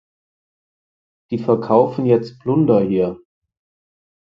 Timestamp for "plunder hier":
2.39-3.19